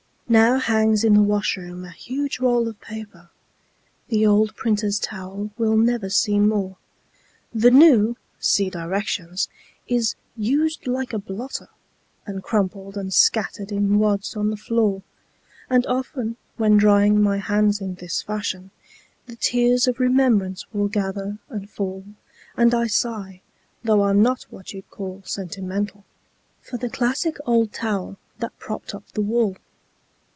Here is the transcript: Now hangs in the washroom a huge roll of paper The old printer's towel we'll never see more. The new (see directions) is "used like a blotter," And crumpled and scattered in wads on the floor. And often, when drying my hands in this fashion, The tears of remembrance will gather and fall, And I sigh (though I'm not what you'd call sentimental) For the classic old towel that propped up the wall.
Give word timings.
Now 0.31 0.59
hangs 0.59 1.03
in 1.03 1.13
the 1.13 1.21
washroom 1.21 1.83
a 1.83 1.89
huge 1.91 2.39
roll 2.39 2.69
of 2.69 2.79
paper 2.79 3.29
The 4.07 4.25
old 4.25 4.55
printer's 4.55 4.97
towel 4.97 5.49
we'll 5.57 5.75
never 5.75 6.07
see 6.09 6.39
more. 6.39 6.77
The 7.53 7.69
new 7.69 8.15
(see 8.39 8.69
directions) 8.69 9.49
is 9.89 10.15
"used 10.37 10.87
like 10.87 11.11
a 11.11 11.19
blotter," 11.19 11.67
And 12.25 12.41
crumpled 12.41 12.95
and 12.95 13.13
scattered 13.13 13.73
in 13.73 13.99
wads 13.99 14.37
on 14.37 14.51
the 14.51 14.55
floor. 14.55 15.01
And 15.69 15.85
often, 15.87 16.37
when 16.55 16.77
drying 16.77 17.21
my 17.21 17.35
hands 17.37 17.81
in 17.81 17.95
this 17.95 18.21
fashion, 18.21 18.71
The 19.25 19.35
tears 19.35 19.85
of 19.85 19.99
remembrance 19.99 20.63
will 20.71 20.87
gather 20.87 21.39
and 21.49 21.69
fall, 21.69 22.05
And 22.55 22.73
I 22.73 22.87
sigh 22.87 23.41
(though 23.83 24.03
I'm 24.03 24.21
not 24.21 24.43
what 24.43 24.71
you'd 24.71 24.89
call 24.91 25.23
sentimental) 25.25 26.05
For 26.61 26.77
the 26.77 26.89
classic 26.89 27.35
old 27.45 27.73
towel 27.73 28.15
that 28.39 28.57
propped 28.59 28.95
up 28.95 29.05
the 29.11 29.19
wall. 29.21 29.57